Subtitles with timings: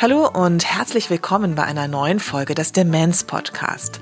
[0.00, 4.00] Hallo und herzlich willkommen bei einer neuen Folge des Demenz Podcast.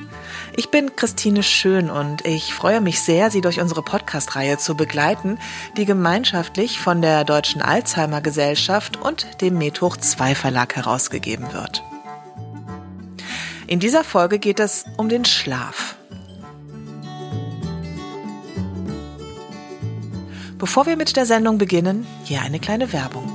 [0.55, 5.41] Ich bin Christine Schön und ich freue mich sehr, Sie durch unsere Podcast-Reihe zu begleiten,
[5.77, 11.83] die gemeinschaftlich von der Deutschen Alzheimer Gesellschaft und dem Methoch 2 Verlag herausgegeben wird.
[13.67, 15.98] In dieser Folge geht es um den Schlaf.
[20.59, 23.31] Bevor wir mit der Sendung beginnen, hier eine kleine Werbung.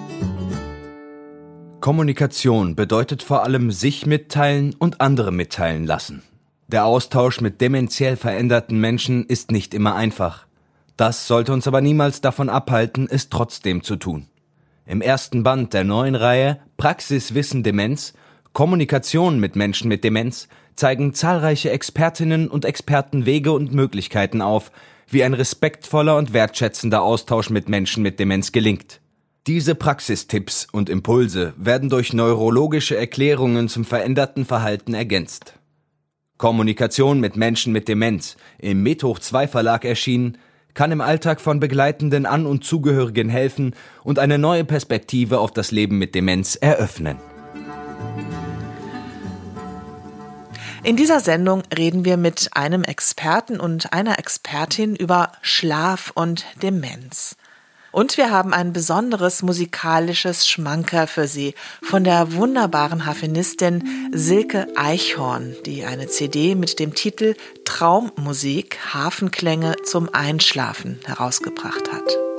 [1.80, 6.22] Kommunikation bedeutet vor allem sich mitteilen und andere mitteilen lassen.
[6.68, 10.48] Der Austausch mit dementiell veränderten Menschen ist nicht immer einfach.
[10.98, 14.27] Das sollte uns aber niemals davon abhalten, es trotzdem zu tun.
[14.85, 18.13] Im ersten Band der neuen Reihe Praxis Wissen Demenz
[18.52, 24.71] Kommunikation mit Menschen mit Demenz zeigen zahlreiche Expertinnen und Experten Wege und Möglichkeiten auf,
[25.09, 29.01] wie ein respektvoller und wertschätzender Austausch mit Menschen mit Demenz gelingt.
[29.46, 35.59] Diese Praxistipps und Impulse werden durch neurologische Erklärungen zum veränderten Verhalten ergänzt.
[36.37, 40.37] Kommunikation mit Menschen mit Demenz, im Methoch 2 Verlag erschienen,
[40.74, 45.71] kann im Alltag von Begleitenden an und Zugehörigen helfen und eine neue Perspektive auf das
[45.71, 47.18] Leben mit Demenz eröffnen.
[50.84, 57.37] In dieser Sendung reden wir mit einem Experten und einer Expertin über Schlaf und Demenz.
[57.93, 65.56] Und wir haben ein besonderes musikalisches Schmanker für Sie von der wunderbaren Harfenistin Silke Eichhorn,
[65.66, 72.32] die eine CD mit dem Titel Traummusik Hafenklänge zum Einschlafen herausgebracht hat.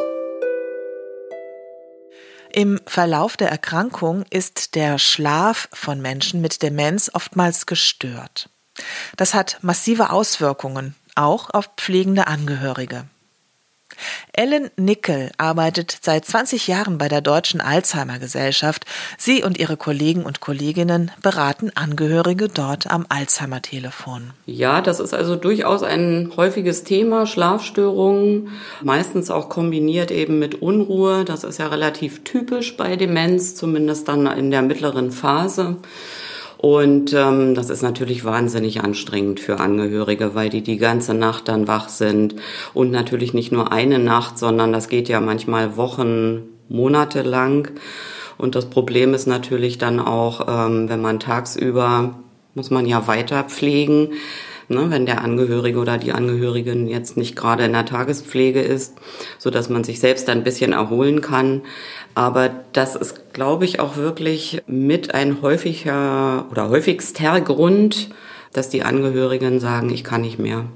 [2.55, 8.49] Im Verlauf der Erkrankung ist der Schlaf von Menschen mit Demenz oftmals gestört.
[9.17, 13.07] Das hat massive Auswirkungen, auch auf pflegende Angehörige.
[14.33, 18.85] Ellen Nickel arbeitet seit 20 Jahren bei der Deutschen Alzheimer Gesellschaft.
[19.19, 24.31] Sie und ihre Kollegen und Kolleginnen beraten Angehörige dort am Alzheimer Telefon.
[24.47, 28.51] Ja, das ist also durchaus ein häufiges Thema, Schlafstörungen,
[28.83, 31.25] meistens auch kombiniert eben mit Unruhe.
[31.25, 35.77] Das ist ja relativ typisch bei Demenz, zumindest dann in der mittleren Phase.
[36.65, 41.69] Und ähm, das ist natürlich wahnsinnig anstrengend für Angehörige, weil die die ganze Nacht dann
[41.69, 42.37] wach sind.
[42.73, 47.69] Und natürlich nicht nur eine Nacht, sondern das geht ja manchmal Wochen, Monate lang.
[48.39, 52.15] Und das Problem ist natürlich dann auch, ähm, wenn man tagsüber,
[52.55, 54.15] muss man ja weiter pflegen,
[54.69, 58.95] ne, wenn der Angehörige oder die Angehörigen jetzt nicht gerade in der Tagespflege ist,
[59.39, 61.61] so dass man sich selbst ein bisschen erholen kann.
[62.15, 68.11] Aber das ist, glaube ich, auch wirklich mit ein häufiger oder häufigster Grund,
[68.53, 70.67] dass die Angehörigen sagen, ich kann nicht mehr.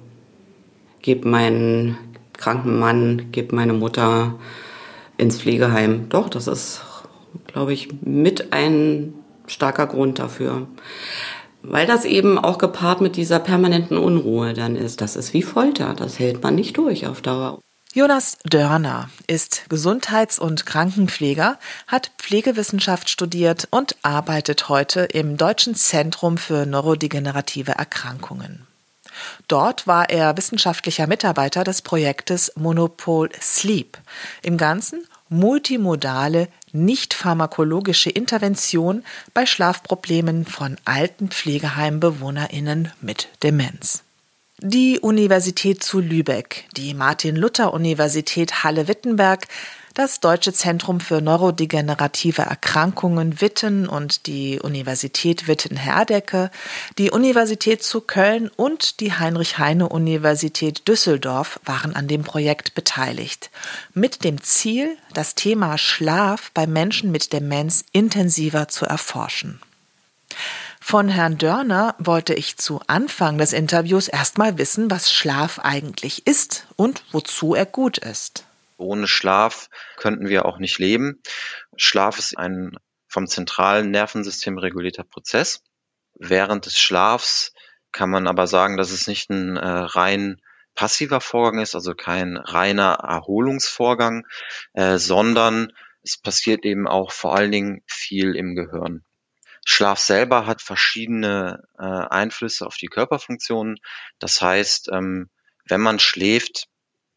[1.00, 1.96] Gib meinen
[2.32, 4.34] kranken Mann, gib meine Mutter
[5.16, 6.08] ins Pflegeheim.
[6.08, 6.82] Doch, das ist,
[7.46, 9.14] glaube ich, mit ein
[9.46, 10.66] starker Grund dafür.
[11.62, 15.00] Weil das eben auch gepaart mit dieser permanenten Unruhe dann ist.
[15.00, 15.94] Das ist wie Folter.
[15.94, 17.60] Das hält man nicht durch auf Dauer.
[17.98, 26.38] Jonas Dörner ist Gesundheits- und Krankenpfleger, hat Pflegewissenschaft studiert und arbeitet heute im Deutschen Zentrum
[26.38, 28.64] für neurodegenerative Erkrankungen.
[29.48, 33.98] Dort war er wissenschaftlicher Mitarbeiter des Projektes Monopol Sleep.
[34.42, 39.02] Im Ganzen multimodale, nicht pharmakologische Intervention
[39.34, 44.04] bei Schlafproblemen von alten Pflegeheimbewohnerinnen mit Demenz.
[44.60, 49.46] Die Universität zu Lübeck, die Martin-Luther-Universität Halle-Wittenberg,
[49.94, 56.50] das Deutsche Zentrum für neurodegenerative Erkrankungen Witten und die Universität Witten-Herdecke,
[56.98, 63.50] die Universität zu Köln und die Heinrich-Heine-Universität Düsseldorf waren an dem Projekt beteiligt,
[63.94, 69.60] mit dem Ziel, das Thema Schlaf bei Menschen mit Demenz intensiver zu erforschen.
[70.90, 76.66] Von Herrn Dörner wollte ich zu Anfang des Interviews erstmal wissen, was Schlaf eigentlich ist
[76.76, 78.46] und wozu er gut ist.
[78.78, 79.68] Ohne Schlaf
[79.98, 81.20] könnten wir auch nicht leben.
[81.76, 85.62] Schlaf ist ein vom zentralen Nervensystem regulierter Prozess.
[86.14, 87.52] Während des Schlafs
[87.92, 90.40] kann man aber sagen, dass es nicht ein äh, rein
[90.74, 94.26] passiver Vorgang ist, also kein reiner Erholungsvorgang,
[94.72, 95.70] äh, sondern
[96.02, 99.04] es passiert eben auch vor allen Dingen viel im Gehirn.
[99.70, 103.76] Schlaf selber hat verschiedene äh, Einflüsse auf die Körperfunktionen.
[104.18, 105.28] Das heißt, ähm,
[105.66, 106.68] wenn man schläft,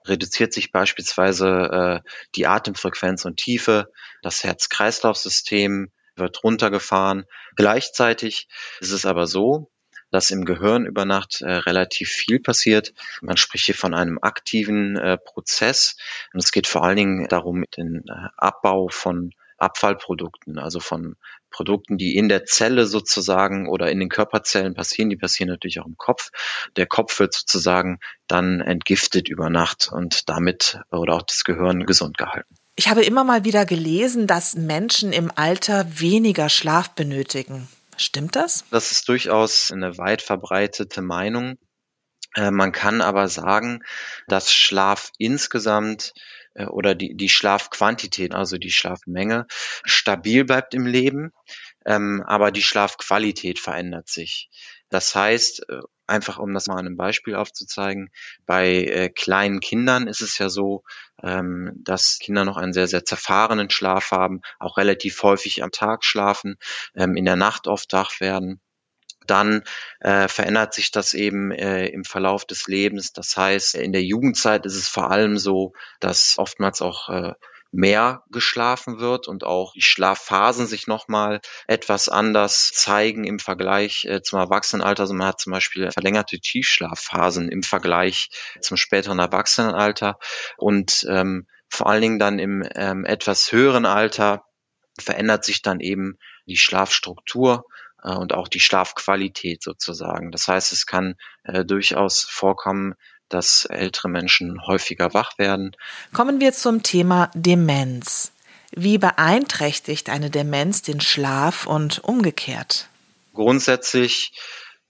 [0.06, 3.90] reduziert sich beispielsweise äh, die Atemfrequenz und Tiefe,
[4.22, 7.24] das Herz-Kreislauf-System wird runtergefahren.
[7.56, 8.50] Gleichzeitig
[8.82, 9.72] ist es aber so,
[10.10, 12.92] dass im Gehirn über Nacht äh, relativ viel passiert.
[13.22, 15.96] Man spricht hier von einem aktiven äh, Prozess
[16.34, 21.16] und es geht vor allen Dingen darum, den äh, Abbau von Abfallprodukten, also von
[21.50, 25.86] Produkten, die in der Zelle sozusagen oder in den Körperzellen passieren, die passieren natürlich auch
[25.86, 26.30] im Kopf.
[26.78, 32.18] Der Kopf wird sozusagen dann entgiftet über Nacht und damit oder auch das Gehirn gesund
[32.18, 32.56] gehalten.
[32.76, 37.68] Ich habe immer mal wieder gelesen, dass Menschen im Alter weniger Schlaf benötigen.
[37.98, 38.64] Stimmt das?
[38.72, 41.58] Das ist durchaus eine weit verbreitete Meinung.
[42.36, 43.84] Äh, man kann aber sagen,
[44.28, 46.14] dass Schlaf insgesamt
[46.54, 49.48] äh, oder die, die Schlafquantität, also die Schlafmenge,
[49.84, 51.32] stabil bleibt im Leben,
[51.86, 54.50] ähm, aber die Schlafqualität verändert sich.
[54.90, 58.10] Das heißt, äh, einfach um das mal an einem Beispiel aufzuzeigen,
[58.46, 60.84] bei äh, kleinen Kindern ist es ja so,
[61.24, 66.04] ähm, dass Kinder noch einen sehr, sehr zerfahrenen Schlaf haben, auch relativ häufig am Tag
[66.04, 66.58] schlafen,
[66.96, 68.62] ähm, in der Nacht oft wach werden
[69.28, 69.64] dann
[70.00, 73.14] äh, verändert sich das eben äh, im Verlauf des Lebens.
[73.14, 77.34] Das heißt, in der Jugendzeit ist es vor allem so, dass oftmals auch äh,
[77.72, 84.22] mehr geschlafen wird und auch die Schlafphasen sich nochmal etwas anders zeigen im Vergleich äh,
[84.22, 85.04] zum Erwachsenenalter.
[85.04, 88.30] Also man hat zum Beispiel verlängerte Tiefschlafphasen im Vergleich
[88.60, 90.20] zum späteren Erwachsenenalter
[90.58, 94.44] und ähm, vor allen Dingen dann im ähm, etwas höheren Alter
[95.00, 97.64] verändert sich dann eben die Schlafstruktur
[98.04, 100.32] äh, und auch die Schlafqualität sozusagen.
[100.32, 102.96] Das heißt, es kann äh, durchaus vorkommen,
[103.30, 105.76] dass ältere Menschen häufiger wach werden.
[106.14, 108.32] Kommen wir zum Thema Demenz.
[108.72, 112.88] Wie beeinträchtigt eine Demenz den Schlaf und umgekehrt?
[113.34, 114.34] Grundsätzlich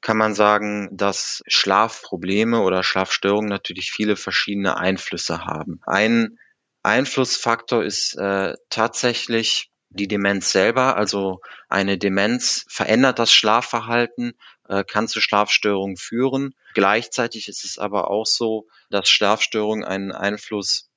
[0.02, 5.80] kann man sagen, dass Schlafprobleme oder Schlafstörungen natürlich viele verschiedene Einflüsse haben.
[5.86, 6.40] Ein
[6.84, 10.96] Einflussfaktor ist äh, tatsächlich die Demenz selber.
[10.98, 14.34] Also eine Demenz verändert das Schlafverhalten,
[14.68, 16.56] äh, kann zu Schlafstörungen führen.
[16.74, 20.90] Gleichzeitig ist es aber auch so, dass Schlafstörungen einen Einfluss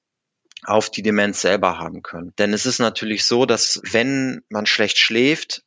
[0.65, 2.33] auf die Demenz selber haben können.
[2.39, 5.63] Denn es ist natürlich so, dass wenn man schlecht schläft,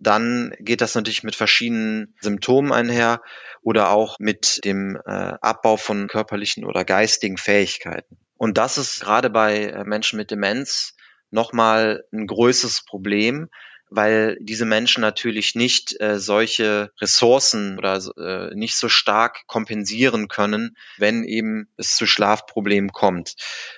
[0.00, 3.20] dann geht das natürlich mit verschiedenen Symptomen einher
[3.62, 8.18] oder auch mit dem äh, Abbau von körperlichen oder geistigen Fähigkeiten.
[8.36, 10.94] Und das ist gerade bei äh, Menschen mit Demenz
[11.30, 13.48] nochmal ein größeres Problem,
[13.90, 20.76] weil diese Menschen natürlich nicht äh, solche Ressourcen oder äh, nicht so stark kompensieren können,
[20.98, 23.34] wenn eben es zu Schlafproblemen kommt.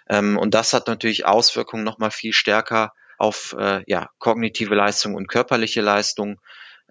[0.08, 5.28] Ähm, und das hat natürlich Auswirkungen nochmal viel stärker auf äh, ja, kognitive Leistung und
[5.28, 6.40] körperliche Leistung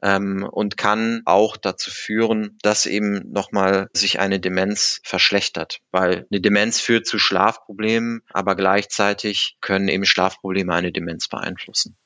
[0.01, 6.41] ähm, und kann auch dazu führen, dass eben nochmal sich eine Demenz verschlechtert, weil eine
[6.41, 11.97] Demenz führt zu Schlafproblemen, aber gleichzeitig können eben Schlafprobleme eine Demenz beeinflussen.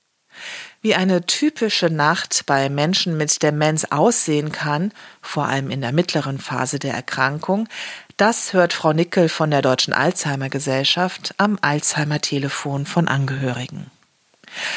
[0.82, 4.92] Wie eine typische Nacht bei Menschen mit Demenz aussehen kann,
[5.22, 7.70] vor allem in der mittleren Phase der Erkrankung,
[8.18, 13.92] das hört Frau Nickel von der Deutschen Alzheimer Gesellschaft am Alzheimer Telefon von Angehörigen.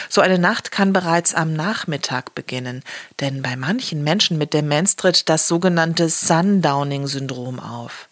[0.09, 2.83] So eine Nacht kann bereits am Nachmittag beginnen,
[3.21, 8.09] denn bei manchen Menschen mit Demenz tritt das sogenannte Sundowning-Syndrom auf.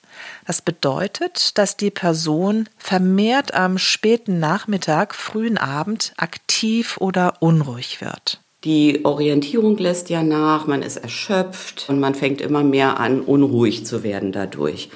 [0.47, 8.41] Das bedeutet, dass die Person vermehrt am späten Nachmittag, frühen Abend aktiv oder unruhig wird.
[8.65, 13.85] Die Orientierung lässt ja nach, man ist erschöpft und man fängt immer mehr an, unruhig
[13.85, 14.89] zu werden dadurch.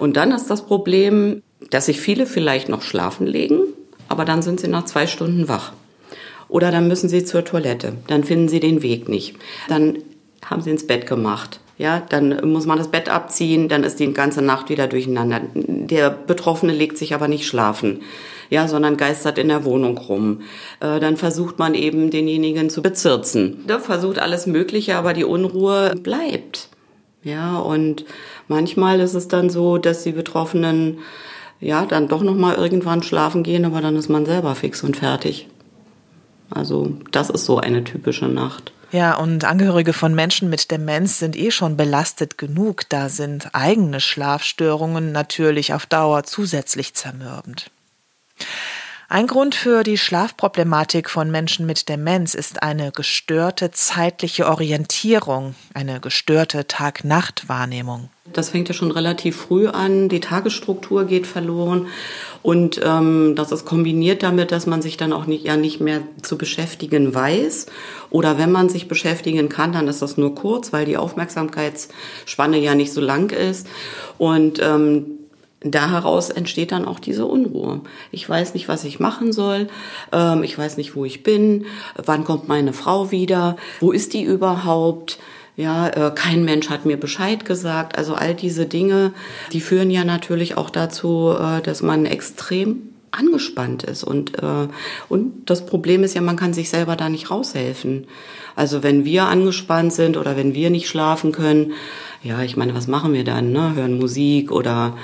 [0.00, 3.60] Und dann ist das Problem, dass sich viele vielleicht noch schlafen legen,
[4.08, 5.72] aber dann sind sie nach zwei Stunden wach.
[6.52, 7.94] Oder dann müssen sie zur Toilette.
[8.08, 9.36] Dann finden sie den Weg nicht.
[9.70, 9.98] Dann
[10.44, 11.60] haben sie ins Bett gemacht.
[11.78, 15.40] Ja, dann muss man das Bett abziehen, dann ist die ganze Nacht wieder durcheinander.
[15.54, 18.02] Der Betroffene legt sich aber nicht schlafen,
[18.50, 20.42] ja, sondern geistert in der Wohnung rum.
[20.80, 23.64] Äh, dann versucht man eben denjenigen zu bezirzen.
[23.66, 26.68] Der versucht alles Mögliche, aber die Unruhe bleibt.
[27.24, 28.04] Ja, und
[28.46, 30.98] manchmal ist es dann so, dass die Betroffenen
[31.60, 34.98] ja dann doch noch mal irgendwann schlafen gehen, aber dann ist man selber fix und
[34.98, 35.48] fertig.
[36.54, 38.72] Also das ist so eine typische Nacht.
[38.92, 42.82] Ja, und Angehörige von Menschen mit Demenz sind eh schon belastet genug.
[42.90, 47.70] Da sind eigene Schlafstörungen natürlich auf Dauer zusätzlich zermürbend.
[49.12, 56.00] Ein Grund für die Schlafproblematik von Menschen mit Demenz ist eine gestörte zeitliche Orientierung, eine
[56.00, 58.08] gestörte Tag-Nacht-Wahrnehmung.
[58.32, 60.08] Das fängt ja schon relativ früh an.
[60.08, 61.88] Die Tagesstruktur geht verloren
[62.40, 66.00] und ähm, das ist kombiniert damit, dass man sich dann auch nicht, ja nicht mehr
[66.22, 67.66] zu beschäftigen weiß.
[68.08, 72.74] Oder wenn man sich beschäftigen kann, dann ist das nur kurz, weil die Aufmerksamkeitsspanne ja
[72.74, 73.66] nicht so lang ist.
[74.16, 75.18] Und ähm,
[75.64, 77.80] da heraus entsteht dann auch diese Unruhe.
[78.10, 79.68] Ich weiß nicht, was ich machen soll.
[80.12, 81.66] Ähm, ich weiß nicht, wo ich bin.
[81.96, 83.56] Wann kommt meine Frau wieder?
[83.80, 85.18] Wo ist die überhaupt?
[85.56, 87.98] Ja, äh, kein Mensch hat mir Bescheid gesagt.
[87.98, 89.12] Also all diese Dinge,
[89.52, 94.02] die führen ja natürlich auch dazu, äh, dass man extrem angespannt ist.
[94.02, 94.68] Und, äh,
[95.08, 98.06] und das Problem ist ja, man kann sich selber da nicht raushelfen.
[98.56, 101.72] Also wenn wir angespannt sind oder wenn wir nicht schlafen können,
[102.22, 103.52] ja, ich meine, was machen wir dann?
[103.52, 103.74] Ne?
[103.74, 104.96] Hören Musik oder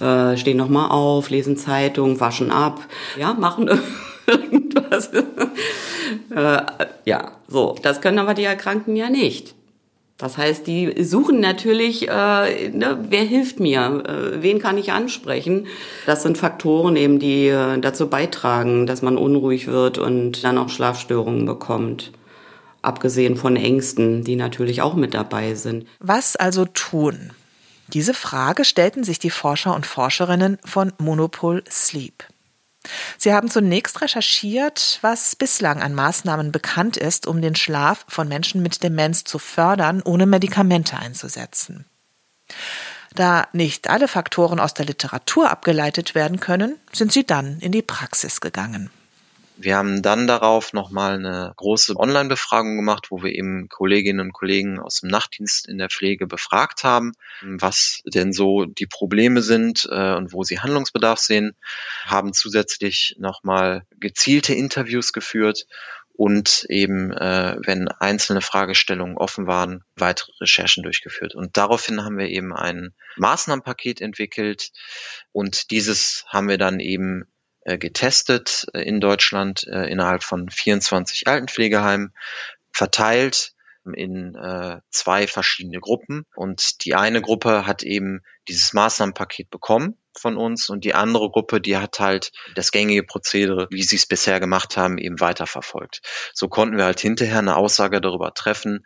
[0.00, 2.80] äh, stehen noch mal auf, lesen Zeitung, waschen ab,
[3.18, 3.68] ja, machen
[4.26, 5.08] irgendwas.
[6.34, 6.62] äh,
[7.04, 9.54] ja, so, das können aber die Erkrankten ja nicht.
[10.22, 15.66] Das heißt, die suchen natürlich, äh, ne, wer hilft mir, äh, wen kann ich ansprechen.
[16.06, 20.68] Das sind Faktoren eben, die äh, dazu beitragen, dass man unruhig wird und dann auch
[20.68, 22.12] Schlafstörungen bekommt.
[22.82, 25.86] Abgesehen von Ängsten, die natürlich auch mit dabei sind.
[26.00, 27.30] Was also tun?
[27.88, 32.24] Diese Frage stellten sich die Forscher und Forscherinnen von Monopol Sleep.
[33.16, 38.62] Sie haben zunächst recherchiert, was bislang an Maßnahmen bekannt ist, um den Schlaf von Menschen
[38.62, 41.84] mit Demenz zu fördern, ohne Medikamente einzusetzen.
[43.14, 47.82] Da nicht alle Faktoren aus der Literatur abgeleitet werden können, sind sie dann in die
[47.82, 48.90] Praxis gegangen.
[49.56, 54.80] Wir haben dann darauf nochmal eine große Online-Befragung gemacht, wo wir eben Kolleginnen und Kollegen
[54.80, 60.14] aus dem Nachtdienst in der Pflege befragt haben, was denn so die Probleme sind äh,
[60.14, 61.54] und wo sie Handlungsbedarf sehen,
[62.06, 65.66] haben zusätzlich nochmal gezielte Interviews geführt
[66.14, 71.34] und eben, äh, wenn einzelne Fragestellungen offen waren, weitere Recherchen durchgeführt.
[71.34, 74.72] Und daraufhin haben wir eben ein Maßnahmenpaket entwickelt
[75.32, 77.26] und dieses haben wir dann eben
[77.64, 82.12] getestet äh, in Deutschland äh, innerhalb von 24 Altenpflegeheimen,
[82.72, 83.52] verteilt
[83.94, 86.24] in äh, zwei verschiedene Gruppen.
[86.34, 91.60] Und die eine Gruppe hat eben dieses Maßnahmenpaket bekommen von uns und die andere Gruppe,
[91.60, 96.02] die hat halt das gängige Prozedere, wie sie es bisher gemacht haben, eben weiterverfolgt.
[96.34, 98.84] So konnten wir halt hinterher eine Aussage darüber treffen,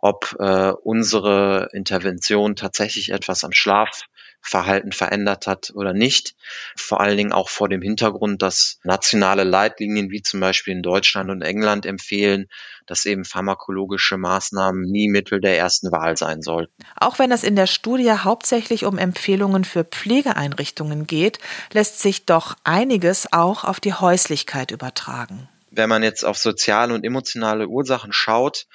[0.00, 4.04] ob äh, unsere Intervention tatsächlich etwas am Schlaf
[4.40, 6.34] Verhalten verändert hat oder nicht.
[6.76, 11.30] Vor allen Dingen auch vor dem Hintergrund, dass nationale Leitlinien wie zum Beispiel in Deutschland
[11.30, 12.48] und England empfehlen,
[12.86, 16.72] dass eben pharmakologische Maßnahmen nie Mittel der ersten Wahl sein sollten.
[16.96, 21.38] Auch wenn es in der Studie hauptsächlich um Empfehlungen für Pflegeeinrichtungen geht,
[21.72, 25.48] lässt sich doch einiges auch auf die Häuslichkeit übertragen.
[25.70, 28.66] Wenn man jetzt auf soziale und emotionale Ursachen schaut,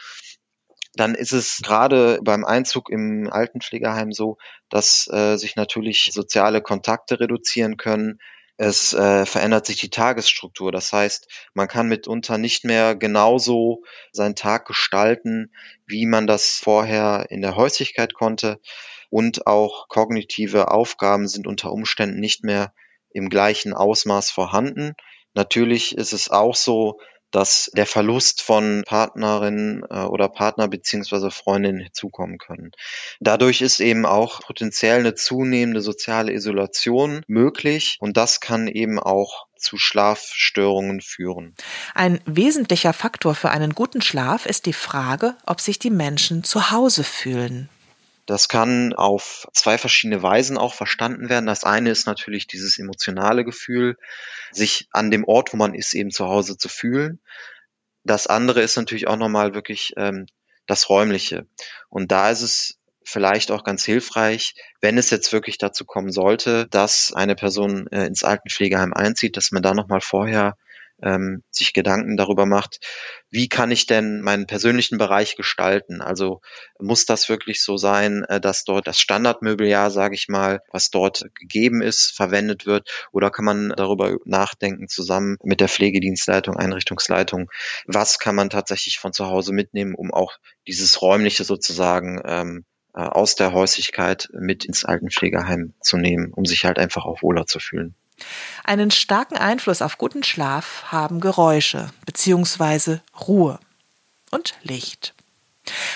[0.95, 4.37] dann ist es gerade beim Einzug im Altenpflegeheim so,
[4.69, 8.19] dass äh, sich natürlich soziale Kontakte reduzieren können.
[8.57, 10.71] Es äh, verändert sich die Tagesstruktur.
[10.71, 15.51] Das heißt, man kann mitunter nicht mehr genauso seinen Tag gestalten,
[15.87, 18.59] wie man das vorher in der Häuslichkeit konnte.
[19.09, 22.73] Und auch kognitive Aufgaben sind unter Umständen nicht mehr
[23.09, 24.93] im gleichen Ausmaß vorhanden.
[25.33, 26.99] Natürlich ist es auch so,
[27.33, 32.71] dass der Verlust von Partnerin äh, oder Partner beziehungsweise Freundin hinzukommen können.
[33.19, 39.47] Dadurch ist eben auch potenziell eine zunehmende soziale Isolation möglich und das kann eben auch
[39.57, 41.55] zu Schlafstörungen führen.
[41.95, 46.69] Ein wesentlicher Faktor für einen guten Schlaf ist die Frage, ob sich die Menschen zu
[46.71, 47.69] Hause fühlen.
[48.25, 51.45] Das kann auf zwei verschiedene Weisen auch verstanden werden.
[51.45, 53.97] Das eine ist natürlich dieses emotionale Gefühl,
[54.51, 57.19] sich an dem Ort, wo man ist, eben zu Hause zu fühlen.
[58.03, 60.25] Das andere ist natürlich auch nochmal wirklich ähm,
[60.67, 61.47] das Räumliche.
[61.89, 66.67] Und da ist es vielleicht auch ganz hilfreich, wenn es jetzt wirklich dazu kommen sollte,
[66.67, 70.57] dass eine Person äh, ins Altenpflegeheim einzieht, dass man da nochmal vorher
[71.03, 72.79] ähm, sich Gedanken darüber macht,
[73.29, 76.01] wie kann ich denn meinen persönlichen Bereich gestalten?
[76.01, 76.41] Also
[76.79, 81.25] muss das wirklich so sein, äh, dass dort das Standardmöbeljahr, sage ich mal, was dort
[81.35, 82.89] gegeben ist, verwendet wird?
[83.11, 87.49] Oder kann man darüber nachdenken, zusammen mit der Pflegedienstleitung, Einrichtungsleitung,
[87.85, 93.01] was kann man tatsächlich von zu Hause mitnehmen, um auch dieses räumliche sozusagen ähm, äh,
[93.01, 97.59] aus der Häuslichkeit mit ins Altenpflegeheim zu nehmen, um sich halt einfach auch wohler zu
[97.59, 97.95] fühlen.
[98.63, 102.99] Einen starken Einfluss auf guten Schlaf haben Geräusche bzw.
[103.27, 103.59] Ruhe
[104.31, 105.13] und Licht.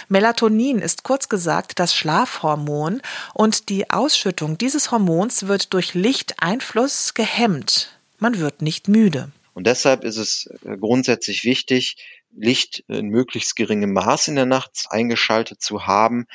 [0.08, 3.02] Melatonin ist kurz gesagt das Schlafhormon
[3.34, 7.98] und die Ausschüttung dieses Hormons wird durch Lichteinfluss gehemmt.
[8.20, 9.32] Man wird nicht müde.
[9.54, 11.98] Und deshalb ist es äh, grundsätzlich wichtig,
[12.38, 16.28] Licht in möglichst geringem Maß in der Nacht eingeschaltet zu haben,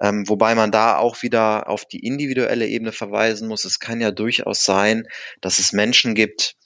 [0.00, 3.64] ähm, wobei man da auch wieder auf die individuelle Ebene verweisen muss.
[3.64, 5.06] Es kann ja durchaus sein,
[5.40, 6.56] dass es Menschen gibt,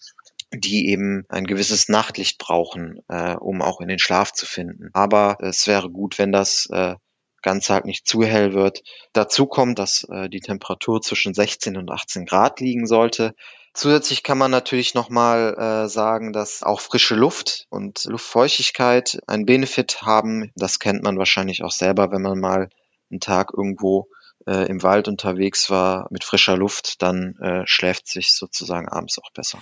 [0.52, 4.90] die eben ein gewisses Nachtlicht brauchen, äh, um auch in den Schlaf zu finden.
[4.92, 6.94] Aber es wäre gut, wenn das äh,
[7.42, 8.82] Ganze halt nicht zu hell wird.
[9.12, 13.34] Dazu kommt, dass äh, die Temperatur zwischen 16 und 18 Grad liegen sollte.
[13.74, 20.02] Zusätzlich kann man natürlich nochmal äh, sagen, dass auch frische Luft und Luftfeuchtigkeit einen Benefit
[20.02, 20.52] haben.
[20.54, 22.70] Das kennt man wahrscheinlich auch selber, wenn man mal
[23.10, 24.08] einen Tag irgendwo
[24.46, 29.32] äh, im Wald unterwegs war mit frischer Luft, dann äh, schläft sich sozusagen abends auch
[29.32, 29.58] besser.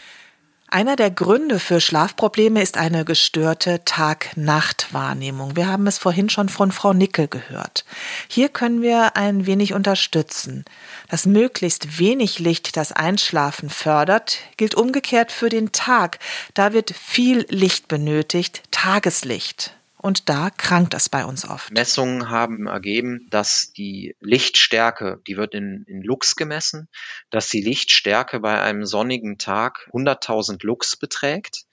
[0.72, 5.54] Einer der Gründe für Schlafprobleme ist eine gestörte Tag-Nacht-Wahrnehmung.
[5.54, 7.84] Wir haben es vorhin schon von Frau Nickel gehört.
[8.26, 10.64] Hier können wir ein wenig unterstützen.
[11.10, 16.18] Dass möglichst wenig Licht das Einschlafen fördert, gilt umgekehrt für den Tag.
[16.54, 21.72] Da wird viel Licht benötigt, Tageslicht und da krankt es bei uns oft.
[21.72, 26.88] Messungen haben ergeben, dass die Lichtstärke, die wird in, in Lux gemessen,
[27.30, 31.64] dass die Lichtstärke bei einem sonnigen Tag 100.000 Lux beträgt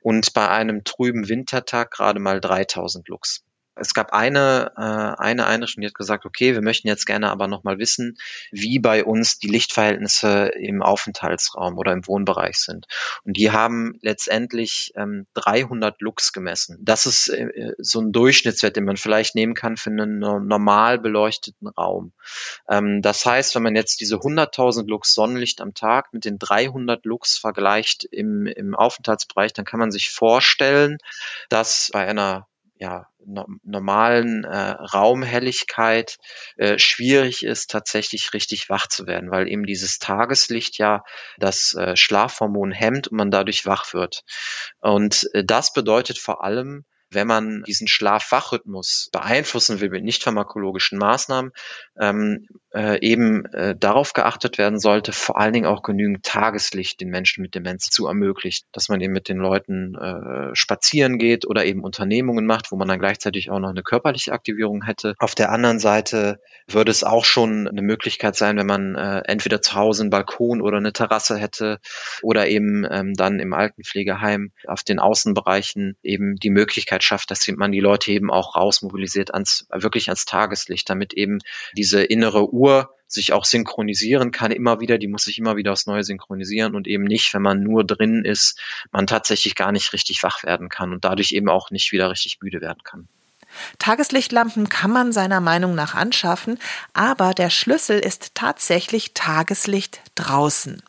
[0.00, 3.44] und bei einem trüben Wintertag gerade mal 3000 Lux.
[3.74, 7.48] Es gab eine, äh, eine Einrichtung, die hat gesagt, okay, wir möchten jetzt gerne aber
[7.48, 8.18] nochmal wissen,
[8.50, 12.86] wie bei uns die Lichtverhältnisse im Aufenthaltsraum oder im Wohnbereich sind.
[13.24, 16.78] Und die haben letztendlich ähm, 300 Lux gemessen.
[16.82, 21.68] Das ist äh, so ein Durchschnittswert, den man vielleicht nehmen kann für einen normal beleuchteten
[21.68, 22.12] Raum.
[22.68, 27.04] Ähm, das heißt, wenn man jetzt diese 100.000 Lux Sonnenlicht am Tag mit den 300
[27.06, 30.98] Lux vergleicht im, im Aufenthaltsbereich, dann kann man sich vorstellen,
[31.48, 32.48] dass bei einer
[32.82, 36.18] ja, no normalen äh, Raumhelligkeit
[36.56, 41.04] äh, schwierig ist, tatsächlich richtig wach zu werden, weil eben dieses Tageslicht ja
[41.38, 44.24] das äh, Schlafhormon hemmt und man dadurch wach wird.
[44.80, 50.98] Und äh, das bedeutet vor allem, wenn man diesen Schlaf-Wach-Rhythmus beeinflussen will mit nicht pharmakologischen
[50.98, 51.52] Maßnahmen,
[52.00, 57.10] ähm, äh, eben äh, darauf geachtet werden sollte, vor allen Dingen auch genügend Tageslicht den
[57.10, 61.64] Menschen mit Demenz zu ermöglichen, dass man eben mit den Leuten äh, spazieren geht oder
[61.64, 65.14] eben Unternehmungen macht, wo man dann gleichzeitig auch noch eine körperliche Aktivierung hätte.
[65.18, 69.60] Auf der anderen Seite würde es auch schon eine Möglichkeit sein, wenn man äh, entweder
[69.60, 71.78] zu Hause einen Balkon oder eine Terrasse hätte
[72.22, 77.72] oder eben ähm, dann im Altenpflegeheim auf den Außenbereichen eben die Möglichkeit schafft, dass man
[77.72, 81.38] die Leute eben auch rausmobilisiert ans, wirklich ans Tageslicht, damit eben
[81.76, 85.86] diese innere Uhr sich auch synchronisieren kann immer wieder, die muss sich immer wieder aufs
[85.86, 88.58] Neue synchronisieren und eben nicht, wenn man nur drin ist,
[88.90, 92.38] man tatsächlich gar nicht richtig wach werden kann und dadurch eben auch nicht wieder richtig
[92.40, 93.08] müde werden kann.
[93.78, 96.58] Tageslichtlampen kann man seiner Meinung nach anschaffen,
[96.94, 100.82] aber der Schlüssel ist tatsächlich Tageslicht draußen.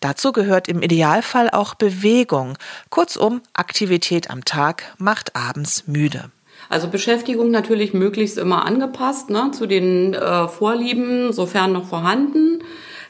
[0.00, 2.56] Dazu gehört im Idealfall auch Bewegung.
[2.90, 6.30] Kurzum, Aktivität am Tag macht abends müde.
[6.68, 12.62] Also Beschäftigung natürlich möglichst immer angepasst ne, zu den äh, Vorlieben, sofern noch vorhanden.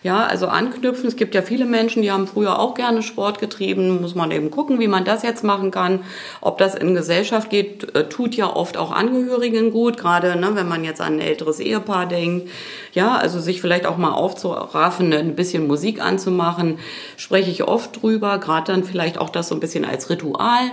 [0.05, 1.09] Ja, also anknüpfen.
[1.09, 4.01] Es gibt ja viele Menschen, die haben früher auch gerne Sport getrieben.
[4.01, 6.01] Muss man eben gucken, wie man das jetzt machen kann.
[6.41, 9.97] Ob das in Gesellschaft geht, äh, tut ja oft auch Angehörigen gut.
[9.97, 12.49] Gerade ne, wenn man jetzt an ein älteres Ehepaar denkt.
[12.93, 16.79] Ja, also sich vielleicht auch mal aufzuraffen, ein bisschen Musik anzumachen,
[17.17, 18.39] spreche ich oft drüber.
[18.39, 20.71] Gerade dann vielleicht auch das so ein bisschen als Ritual.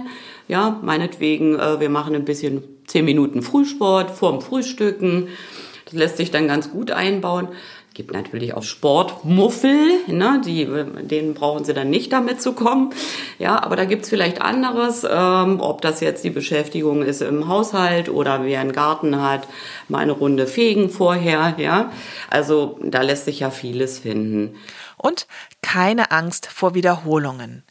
[0.48, 5.30] Ja, meinetwegen, äh, wir machen ein bisschen zehn Minuten Frühsport vorm Frühstücken.
[5.86, 7.48] Das lässt sich dann ganz gut einbauen
[7.96, 10.68] gibt natürlich auch Sportmuffel, ne, die,
[11.08, 12.94] denen brauchen sie dann nicht damit zu kommen.
[13.40, 18.10] Ja, aber da gibt's vielleicht anderes, ähm, ob das jetzt die Beschäftigung ist im Haushalt
[18.10, 19.48] oder wer einen Garten hat,
[19.88, 21.92] mal eine Runde fegen vorher, ja.
[22.30, 24.56] Also da lässt sich ja vieles finden.
[24.98, 25.26] Und
[25.62, 27.64] keine Angst vor Wiederholungen.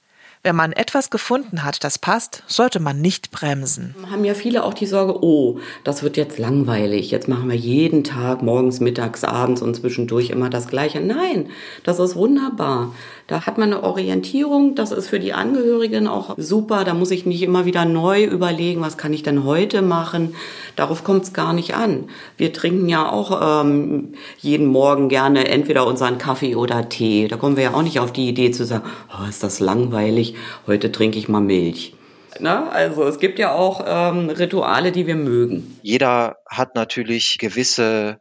[0.44, 3.94] Wenn man etwas gefunden hat, das passt, sollte man nicht bremsen.
[4.10, 7.10] Haben ja viele auch die Sorge, oh, das wird jetzt langweilig.
[7.10, 11.00] Jetzt machen wir jeden Tag, morgens, mittags, abends und zwischendurch immer das Gleiche.
[11.00, 11.48] Nein,
[11.82, 12.94] das ist wunderbar.
[13.26, 16.84] Da hat man eine Orientierung, das ist für die Angehörigen auch super.
[16.84, 20.34] Da muss ich nicht immer wieder neu überlegen, was kann ich denn heute machen.
[20.76, 22.10] Darauf kommt es gar nicht an.
[22.36, 27.26] Wir trinken ja auch ähm, jeden Morgen gerne entweder unseren Kaffee oder Tee.
[27.28, 30.34] Da kommen wir ja auch nicht auf die Idee zu sagen, oh, ist das langweilig,
[30.66, 31.94] heute trinke ich mal Milch.
[32.40, 32.70] Ne?
[32.70, 35.78] Also es gibt ja auch ähm, Rituale, die wir mögen.
[35.82, 38.18] Jeder hat natürlich gewisse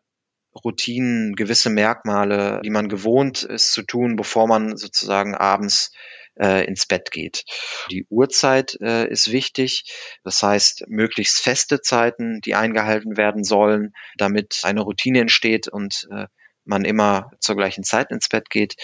[0.55, 5.91] Routinen, gewisse Merkmale, die man gewohnt ist zu tun, bevor man sozusagen abends
[6.39, 7.45] äh, ins Bett geht.
[7.91, 9.85] Die Uhrzeit äh, ist wichtig,
[10.23, 16.27] das heißt möglichst feste Zeiten, die eingehalten werden sollen, damit eine Routine entsteht und äh,
[16.65, 18.75] man immer zur gleichen Zeit ins Bett geht.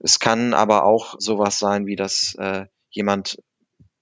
[0.00, 3.38] Es kann aber auch sowas sein, wie dass äh, jemand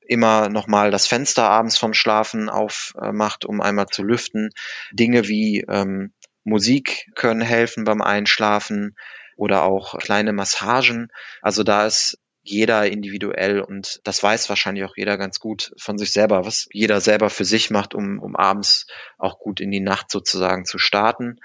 [0.09, 4.49] immer nochmal das Fenster abends vom Schlafen aufmacht, um einmal zu lüften.
[4.91, 6.15] Dinge wie ähm,
[6.49, 8.97] Musik können helfen beim Einschlafen
[9.37, 11.13] oder auch kleine Massagen.
[11.43, 16.13] Also da ist jeder individuell und das weiß wahrscheinlich auch jeder ganz gut von sich
[16.13, 18.87] selber, was jeder selber für sich macht, um, um abends
[19.19, 21.41] auch gut in die Nacht sozusagen zu starten.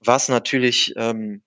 [0.00, 1.42] Was natürlich ähm,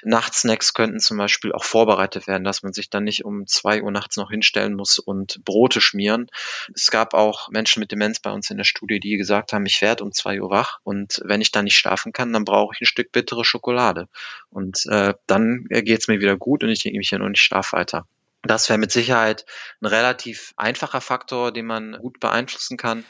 [0.04, 3.92] Nachtsnacks könnten zum Beispiel auch vorbereitet werden, dass man sich dann nicht um zwei Uhr
[3.92, 6.28] nachts noch hinstellen muss und Brote schmieren.
[6.74, 9.82] Es gab auch Menschen mit Demenz bei uns in der Studie, die gesagt haben, ich
[9.82, 12.82] werde um zwei Uhr wach und wenn ich dann nicht schlafen kann, dann brauche ich
[12.82, 14.08] ein Stück bittere Schokolade.
[14.50, 17.74] Und äh, dann geht's mir wieder gut und ich denke mich ja nur nicht schlaf
[17.74, 18.08] weiter.
[18.44, 19.46] Das wäre mit Sicherheit
[19.82, 23.04] ein relativ einfacher Faktor, den man gut beeinflussen kann.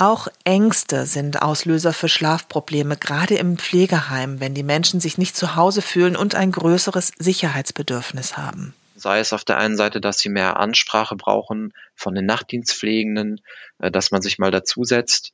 [0.00, 5.56] Auch Ängste sind Auslöser für Schlafprobleme, gerade im Pflegeheim, wenn die Menschen sich nicht zu
[5.56, 8.76] Hause fühlen und ein größeres Sicherheitsbedürfnis haben.
[8.94, 13.40] Sei es auf der einen Seite, dass sie mehr Ansprache brauchen von den Nachtdienstpflegenden,
[13.80, 15.32] äh, dass man sich mal dazusetzt,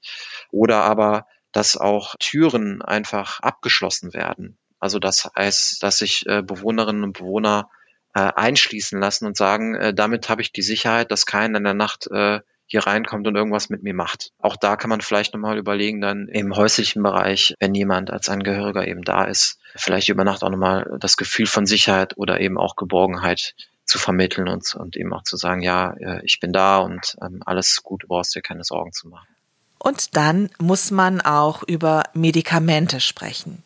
[0.51, 4.57] oder aber, dass auch Türen einfach abgeschlossen werden.
[4.81, 7.69] Also das heißt, dass sich äh, Bewohnerinnen und Bewohner
[8.15, 12.09] äh, einschließen lassen und sagen, damit habe ich die Sicherheit, dass keiner in der Nacht
[12.67, 14.33] hier reinkommt und irgendwas mit mir macht.
[14.39, 18.87] Auch da kann man vielleicht nochmal überlegen, dann im häuslichen Bereich, wenn jemand als Angehöriger
[18.87, 22.77] eben da ist, vielleicht über Nacht auch nochmal das Gefühl von Sicherheit oder eben auch
[22.77, 27.17] Geborgenheit zu vermitteln und, und eben auch zu sagen, ja, äh, ich bin da und
[27.21, 29.29] ähm, alles gut, du brauchst dir keine Sorgen zu machen.
[29.79, 33.63] Und dann muss man auch über Medikamente sprechen.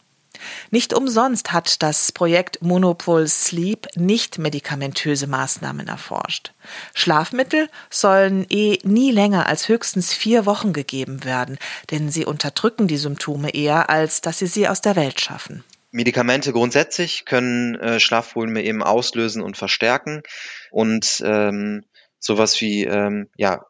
[0.71, 6.53] Nicht umsonst hat das Projekt Monopol Sleep nicht medikamentöse Maßnahmen erforscht.
[6.95, 11.59] Schlafmittel sollen eh nie länger als höchstens vier Wochen gegeben werden,
[11.91, 15.65] denn sie unterdrücken die Symptome eher, als dass sie sie aus der Welt schaffen.
[15.91, 20.23] Medikamente grundsätzlich können äh, Schlafprobleme eben auslösen und verstärken
[20.71, 21.85] und ähm,
[22.19, 23.65] sowas wie ähm, ja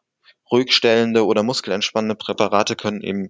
[0.51, 3.29] ruhigstellende oder muskelentspannende Präparate können eben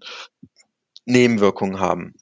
[1.05, 2.13] Nebenwirkungen haben.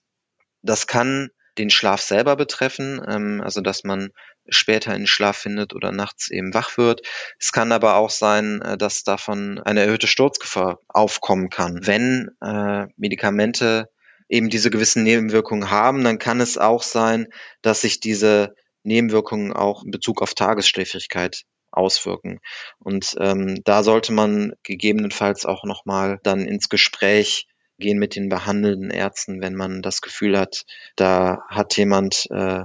[0.68, 4.10] Das kann den Schlaf selber betreffen, ähm, also dass man
[4.50, 7.02] später in Schlaf findet oder nachts eben wach wird.
[7.40, 11.80] Es kann aber auch sein, äh, dass davon eine erhöhte Sturzgefahr aufkommen kann.
[11.86, 13.90] Wenn äh, Medikamente
[14.30, 17.28] eben diese gewissen Nebenwirkungen haben, dann kann es auch sein,
[17.62, 18.54] dass sich diese
[18.84, 22.40] Nebenwirkungen auch in Bezug auf Tagesschläfrigkeit auswirken.
[22.80, 28.90] Und ähm, da sollte man gegebenenfalls auch nochmal dann ins Gespräch gehen mit den behandelnden
[28.90, 32.64] Ärzten, wenn man das Gefühl hat, da hat jemand äh,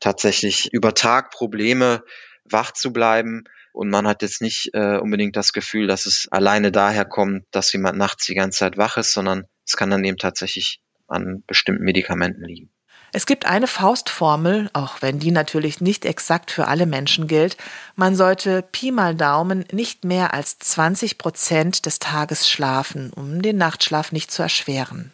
[0.00, 2.02] tatsächlich über Tag Probleme,
[2.44, 3.44] wach zu bleiben.
[3.72, 7.72] Und man hat jetzt nicht äh, unbedingt das Gefühl, dass es alleine daher kommt, dass
[7.72, 11.84] jemand nachts die ganze Zeit wach ist, sondern es kann dann eben tatsächlich an bestimmten
[11.84, 12.70] Medikamenten liegen.
[13.16, 17.56] Es gibt eine Faustformel, auch wenn die natürlich nicht exakt für alle Menschen gilt.
[17.94, 23.56] Man sollte Pi mal Daumen nicht mehr als 20 Prozent des Tages schlafen, um den
[23.56, 25.12] Nachtschlaf nicht zu erschweren.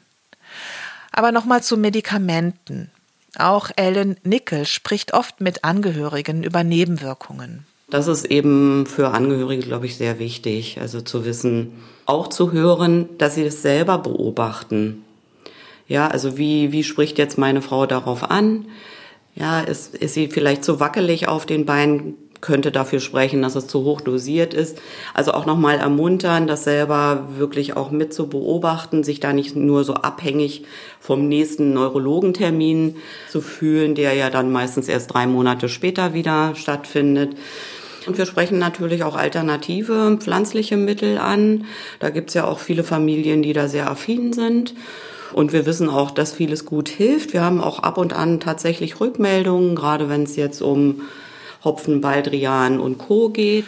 [1.12, 2.90] Aber nochmal zu Medikamenten.
[3.38, 7.66] Auch Ellen Nickel spricht oft mit Angehörigen über Nebenwirkungen.
[7.88, 10.80] Das ist eben für Angehörige, glaube ich, sehr wichtig.
[10.80, 15.04] Also zu wissen, auch zu hören, dass sie das selber beobachten.
[15.92, 18.64] Ja, also wie, wie spricht jetzt meine Frau darauf an?
[19.35, 22.14] Ja, ist, ist sie vielleicht zu wackelig auf den Beinen?
[22.40, 24.81] Könnte dafür sprechen, dass es zu hoch dosiert ist.
[25.12, 29.85] Also auch nochmal ermuntern, das selber wirklich auch mit zu beobachten, sich da nicht nur
[29.85, 30.64] so abhängig
[30.98, 32.96] vom nächsten Neurologentermin
[33.28, 37.37] zu fühlen, der ja dann meistens erst drei Monate später wieder stattfindet.
[38.07, 41.66] Und wir sprechen natürlich auch alternative pflanzliche Mittel an.
[42.00, 44.74] Da gibt's ja auch viele Familien, die da sehr affin sind.
[45.35, 47.33] Und wir wissen auch, dass vieles gut hilft.
[47.33, 51.03] Wir haben auch ab und an tatsächlich Rückmeldungen, gerade wenn es jetzt um
[51.64, 53.29] Hopfen, Baldrian und Co.
[53.29, 53.66] geht.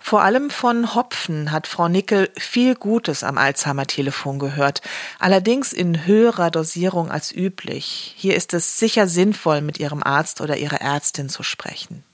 [0.00, 4.80] Vor allem von Hopfen hat Frau Nickel viel Gutes am Alzheimer-Telefon gehört,
[5.18, 8.14] allerdings in höherer Dosierung als üblich.
[8.16, 12.04] Hier ist es sicher sinnvoll, mit Ihrem Arzt oder Ihrer Ärztin zu sprechen.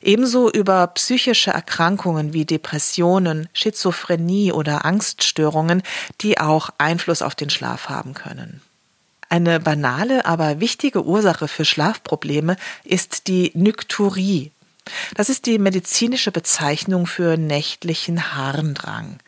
[0.00, 5.82] Ebenso über psychische Erkrankungen wie Depressionen, Schizophrenie oder Angststörungen,
[6.20, 8.60] die auch Einfluss auf den Schlaf haben können.
[9.28, 14.52] Eine banale, aber wichtige Ursache für Schlafprobleme ist die Nykturie.
[15.16, 19.18] Das ist die medizinische Bezeichnung für nächtlichen Harndrang.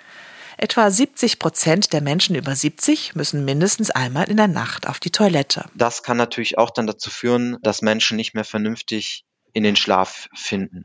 [0.59, 5.11] Etwa 70 Prozent der Menschen über 70 müssen mindestens einmal in der Nacht auf die
[5.11, 5.67] Toilette.
[5.75, 9.25] Das kann natürlich auch dann dazu führen, dass Menschen nicht mehr vernünftig
[9.57, 10.85] in den Schlaf finden.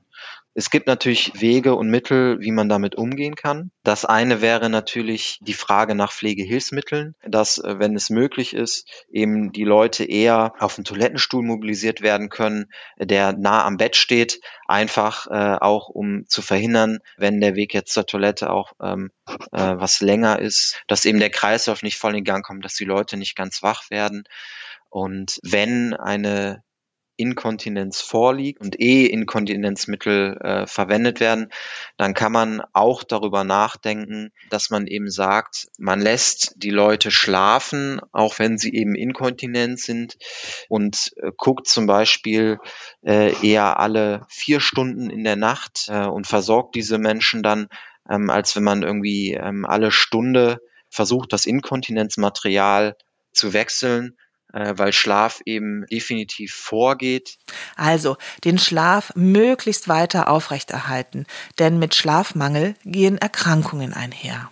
[0.54, 3.72] Es gibt natürlich Wege und Mittel, wie man damit umgehen kann.
[3.84, 9.52] Das eine wäre natürlich die Frage nach Pflegehilfsmitteln, dass, äh, wenn es möglich ist, eben
[9.52, 15.28] die Leute eher auf den Toilettenstuhl mobilisiert werden können, der nah am Bett steht, einfach
[15.28, 19.12] äh, auch um zu verhindern, wenn der Weg jetzt zur Toilette auch ähm,
[19.52, 22.86] äh, was länger ist, dass eben der Kreislauf nicht voll in Gang kommt, dass die
[22.86, 24.24] Leute nicht ganz wach werden.
[24.90, 26.64] Und wenn eine
[27.22, 31.50] Inkontinenz vorliegt und E-Inkontinenzmittel äh, verwendet werden,
[31.98, 38.02] dann kann man auch darüber nachdenken, dass man eben sagt, man lässt die Leute schlafen,
[38.12, 40.18] auch wenn sie eben inkontinent sind
[40.68, 42.58] und äh, guckt zum Beispiel
[43.06, 47.68] äh, eher alle vier Stunden in der Nacht äh, und versorgt diese Menschen dann,
[48.10, 52.98] ähm, als wenn man irgendwie ähm, alle Stunde versucht, das Inkontinenzmaterial
[53.32, 54.18] zu wechseln
[54.52, 57.38] weil Schlaf eben definitiv vorgeht.
[57.76, 61.26] Also den Schlaf möglichst weiter aufrechterhalten,
[61.60, 64.50] denn mit Schlafmangel gehen Erkrankungen einher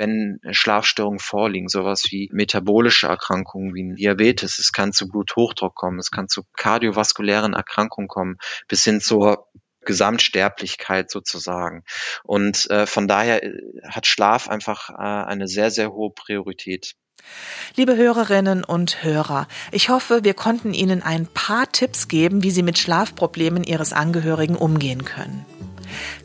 [0.00, 6.10] wenn Schlafstörungen vorliegen, sowas wie metabolische Erkrankungen wie Diabetes, es kann zu Bluthochdruck kommen, es
[6.10, 9.50] kann zu kardiovaskulären Erkrankungen kommen, bis hin zur
[9.82, 11.84] Gesamtsterblichkeit sozusagen.
[12.24, 13.52] Und äh, von daher äh,
[13.84, 16.94] hat Schlaf einfach äh, eine sehr, sehr hohe Priorität.
[17.76, 22.62] Liebe Hörerinnen und Hörer, ich hoffe, wir konnten Ihnen ein paar Tipps geben, wie Sie
[22.62, 25.44] mit Schlafproblemen Ihres Angehörigen umgehen können.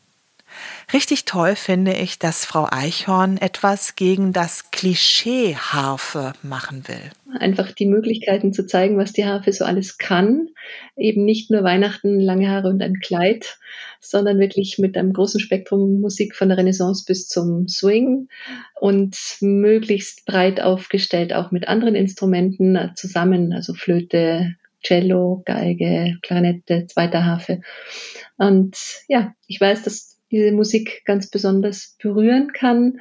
[0.93, 7.11] Richtig toll finde ich, dass Frau Eichhorn etwas gegen das Klischee Harfe machen will.
[7.39, 10.49] Einfach die Möglichkeiten zu zeigen, was die Harfe so alles kann.
[10.97, 13.57] Eben nicht nur Weihnachten, lange Haare und ein Kleid,
[14.01, 18.27] sondern wirklich mit einem großen Spektrum Musik von der Renaissance bis zum Swing
[18.79, 27.25] und möglichst breit aufgestellt, auch mit anderen Instrumenten zusammen, also Flöte, Cello, Geige, Klarinette, zweiter
[27.25, 27.61] Harfe.
[28.37, 32.99] Und ja, ich weiß, dass diese Musik ganz besonders berühren kann.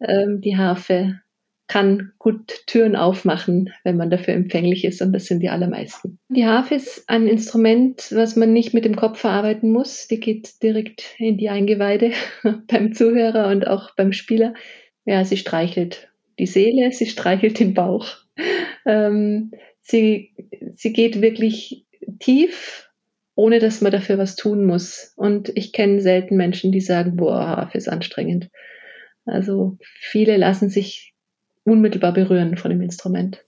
[0.00, 1.20] Ähm, die Harfe
[1.68, 6.18] kann gut Türen aufmachen, wenn man dafür empfänglich ist, und das sind die allermeisten.
[6.30, 10.08] Die Harfe ist ein Instrument, was man nicht mit dem Kopf verarbeiten muss.
[10.08, 12.12] Die geht direkt in die Eingeweide
[12.68, 14.54] beim Zuhörer und auch beim Spieler.
[15.04, 18.16] Ja, sie streichelt die Seele, sie streichelt den Bauch.
[18.86, 19.50] Ähm,
[19.88, 20.34] sie,
[20.76, 21.86] sie geht wirklich
[22.20, 22.90] tief,
[23.34, 25.12] ohne dass man dafür was tun muss.
[25.16, 28.50] Und ich kenne selten Menschen, die sagen, boah, ist anstrengend.
[29.24, 31.14] Also viele lassen sich
[31.64, 33.44] unmittelbar berühren von dem Instrument.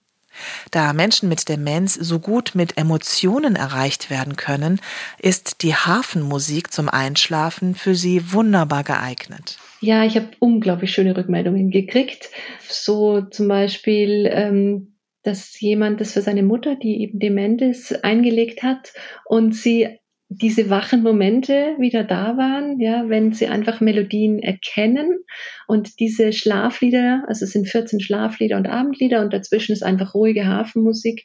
[0.71, 4.79] Da Menschen mit Demenz so gut mit Emotionen erreicht werden können,
[5.19, 9.57] ist die Hafenmusik zum Einschlafen für sie wunderbar geeignet.
[9.81, 12.29] Ja, ich habe unglaublich schöne Rückmeldungen gekriegt.
[12.69, 14.90] So zum Beispiel, ähm,
[15.23, 18.93] dass jemand das für seine Mutter, die eben dement ist, eingelegt hat
[19.25, 19.99] und sie
[20.33, 25.25] diese wachen Momente wieder da waren, ja, wenn sie einfach Melodien erkennen
[25.71, 30.45] und diese Schlaflieder, also es sind 14 Schlaflieder und Abendlieder und dazwischen ist einfach ruhige
[30.45, 31.23] Hafenmusik,